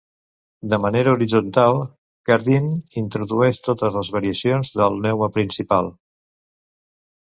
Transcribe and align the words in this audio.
De 0.69 0.77
manera 0.85 1.11
horitzontal, 1.17 1.77
Cardine 2.29 2.71
introdueix 3.03 3.61
totes 3.69 3.99
les 3.99 4.11
variacions 4.19 4.73
del 4.81 4.99
neuma 5.05 5.29
principal. 5.37 5.93